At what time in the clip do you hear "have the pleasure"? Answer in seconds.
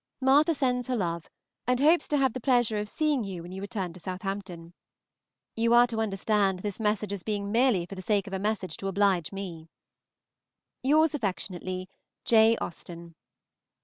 2.17-2.77